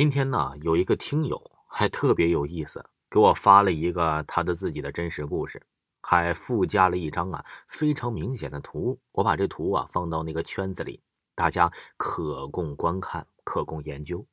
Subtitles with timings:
[0.00, 5.62] 今天呢，有一个听友还特别有意思，给我发了一个他的自己的真实故事，
[6.00, 8.98] 还附加了一张啊非常明显的图。
[9.12, 11.02] 我把这图啊放到那个圈子里，
[11.34, 14.26] 大家可供观看，可供研究。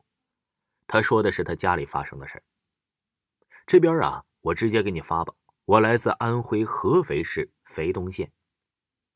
[0.88, 2.42] 他说的是他家里发生的事
[3.66, 5.34] 这边啊，我直接给你发吧。
[5.66, 8.32] 我来自安徽合肥市肥东县，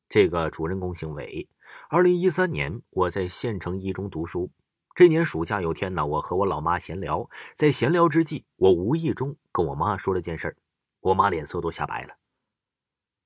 [0.06, 1.48] 这个主人公姓韦。
[1.88, 4.50] 二零一三年，我在县城一中读书。
[4.94, 10.54] 这年暑假有天呢，我和我老妈闲聊，在闲聊之际，我无意中跟我妈说了件事
[11.00, 12.14] 我妈脸色都吓白了。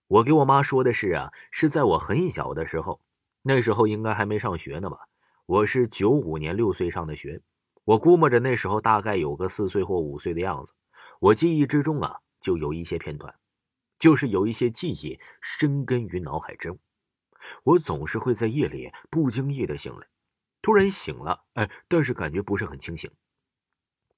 [0.07, 3.01] 我给我妈说的是啊，是在我很小的时候，
[3.43, 5.09] 那时候应该还没上学呢吧？
[5.47, 7.43] 我是九五年六岁上的学，
[7.85, 10.73] 我估摸着那时候大概有个四岁或五岁的样子。
[11.19, 13.35] 我记忆之中啊，就有一些片段，
[13.99, 16.79] 就是有一些记忆深根于脑海中。
[17.65, 20.07] 我总是会在夜里不经意的醒来。
[20.67, 23.09] 突然醒了，哎，但是感觉不是很清醒。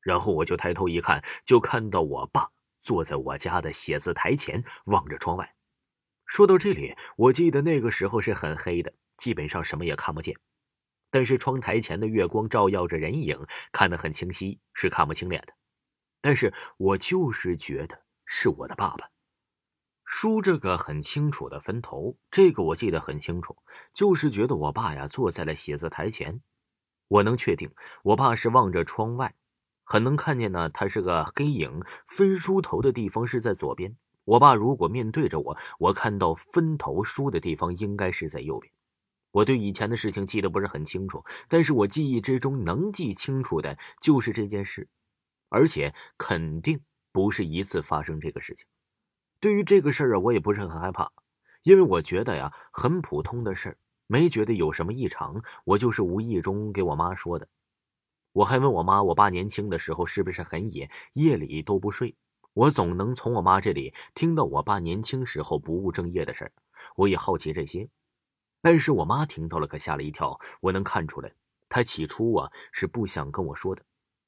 [0.00, 2.48] 然后我就抬头一看，就看到我爸
[2.80, 5.54] 坐在我家的写字台前，望着窗外。
[6.24, 10.34] 说到这里，我记得那个时候是很黑的，基本上什么也看不见。
[11.10, 13.38] 但是窗台前的月光照耀着人影，
[13.70, 15.52] 看得很清晰，是看不清脸的。
[16.22, 19.10] 但是我就是觉得是我的爸爸。
[20.10, 23.54] 梳着个很清楚的分头，这个我记得很清楚，
[23.92, 26.40] 就是觉得我爸呀坐在了写字台前，
[27.08, 27.70] 我能确定
[28.02, 29.34] 我爸是望着窗外，
[29.84, 33.94] 很能看见呢，他是个黑影，分梳头的地方是在左边。
[34.24, 38.72] 我爸如果面对着我，我看到分头梳的地方应该是在右边。
[39.30, 44.88] 我对以前的事情记得不是很清楚，但是我记忆之中能记清楚的就是这件事，
[45.50, 46.80] 而且肯定
[47.12, 48.66] 不是一次发生这个事情。
[49.40, 51.10] 对于这个事儿啊，我也不是很害怕，
[51.62, 55.40] 因为我觉得呀，很普通的事儿，没觉得有什么异常。
[55.64, 57.46] 我就是无意中给我妈说的。
[58.32, 62.16] 我还问我妈，我爸年轻的时候是不是很野，夜里都不睡？
[62.52, 66.52] 我总能从我妈这里听到我爸年轻时候不务正业的事儿。
[66.96, 67.88] 我也好奇这些，
[68.60, 70.38] 但是我妈听到了，可吓了一跳。
[70.60, 71.32] 我能看出来，
[71.68, 73.82] 她起初啊是不想跟我说的，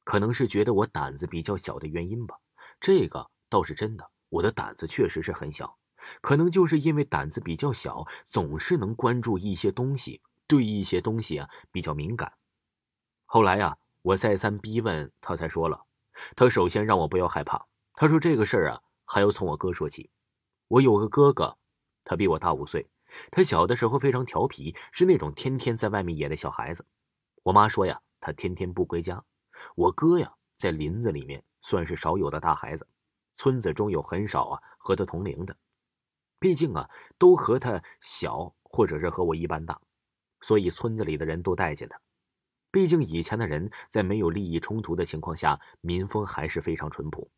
[0.04, 2.36] 可能是觉得我胆子比较小的原因吧。
[2.80, 4.08] 这个倒是真的。
[4.30, 5.76] 我的胆子确实是很小，
[6.22, 12.32] 可能就是因为胆子比较小，总是能关注一些东西，对一些东西啊比较敏感。
[13.26, 15.84] 后来呀，我再三逼问他，才说了。
[16.36, 20.10] 他首先让我不要害怕，他说这个事儿啊还要从我哥说起。
[20.68, 21.56] 我有个哥哥，
[22.04, 22.88] 他比我大五岁，
[23.30, 26.86] 他小的时候非常调皮，是那种天天在外面野的小孩子。
[27.42, 29.24] 我妈说呀，他天天不归家。
[29.74, 32.86] 我哥呀，在林子里面算是少有的大孩子。
[33.40, 35.56] 村子中有很少啊和他同龄的，
[36.38, 39.80] 毕竟啊都和他小或者是和我一般大，
[40.42, 41.98] 所以村子里的人都待见他。
[42.70, 47.30] 毕竟以前的人在没有利益冲突的情况下，民风还是非常淳朴。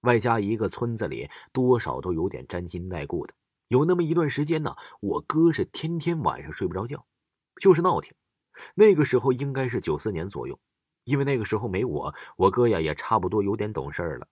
[0.00, 3.34] 外加一个村子里多少都有点沾亲带故的。
[3.68, 7.04] 有那么一段时间呢，我哥是天天晚上睡不着觉，
[7.60, 8.14] 就是闹挺。
[8.74, 10.58] 那个时候应该是九四年左右，
[11.04, 14.26] 因为那个时候没我，我哥呀也差不多有点懂事儿了。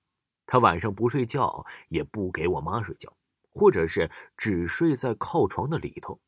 [0.51, 3.15] 他晚上不睡觉，也不给我妈睡觉，
[3.51, 6.19] 或者是只睡在靠床的里头。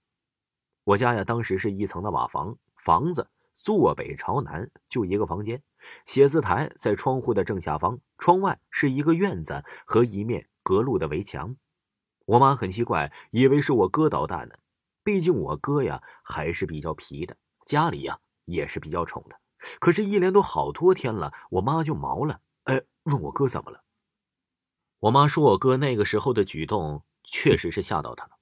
[0.84, 5.62] 我家呀，当时是一层的瓦房，房子坐北朝南，就一个房间，
[6.04, 11.56] 写字台在窗户的正下方，窗外是一个院子和一面隔路的围墙。
[12.26, 14.54] 我妈很奇怪，以为是我哥捣蛋呢。
[15.02, 19.40] 毕竟我哥呀还是比较皮的，家里呀也是比较宠的。
[19.78, 23.82] 可是，一连都好多天了，我妈就毛了，哎，问我哥怎么了。
[25.00, 28.32] 我妈说，我哥那个时候的举动确实是吓到她了。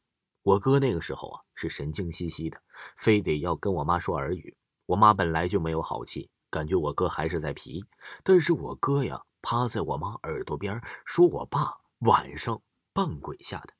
[0.42, 2.60] 我哥那个时候啊，是神经兮兮的，
[2.96, 4.56] 非得要跟我妈说耳语。
[4.86, 7.84] 我妈本来就没有好气，感觉我哥还是在皮。
[8.24, 12.60] 但是我哥呀，趴在我妈耳朵边说：“我爸晚上
[12.92, 13.72] 扮鬼吓的。”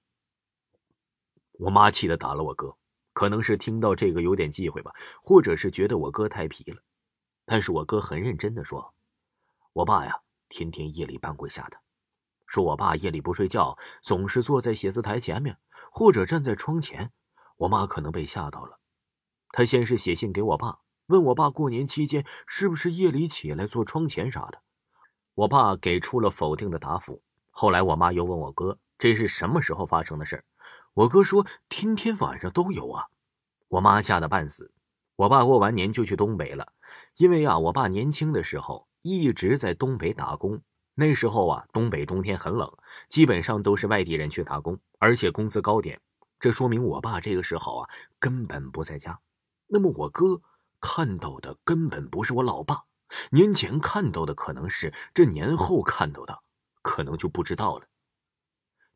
[1.58, 2.76] 我妈气得打了我哥，
[3.12, 6.80] 可能是听到这个有点忌讳吧，或者是觉得我哥太皮了。
[7.44, 8.94] 但是我哥很认真的说
[9.74, 11.76] ：“我爸呀，天天夜里扮鬼吓的。”
[12.48, 15.58] 说我爸夜里不睡觉，总是坐在写字台前面，
[15.92, 17.12] 或者站在窗前。
[17.58, 18.78] 我妈可能被吓到了，
[19.52, 20.78] 她先是写信给我爸，
[21.08, 24.62] 问我爸过年期间是不是夜里起来坐窗前啥的。
[25.34, 27.22] 我爸给出了否定的答复。
[27.50, 30.42] 后来我妈又问我哥，这是什么时候发生的事
[30.94, 33.08] 我哥说天天晚上都有啊。
[33.68, 34.72] 我妈吓得半死。
[35.16, 36.72] 我爸过完年就去东北了，
[37.16, 40.62] 因为呀，我爸年轻的时候一直在东北打工。
[41.00, 42.68] 那时候啊东北冬天很冷
[43.08, 46.00] 基本上都是外地人去打工而且工资高点
[46.40, 49.20] 这说明我爸这个时候啊根本不在家。
[49.68, 50.42] 那么我哥
[50.80, 52.82] 看到的根本不是我老爸
[53.30, 56.42] 年前看到的可能是这年后看到的
[56.82, 57.86] 可能就不知道了。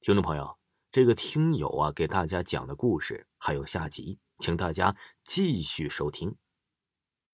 [0.00, 0.58] 听众朋友
[0.90, 6.34] 这个听友啊给大家讲的故事还有下集请大家继续收听。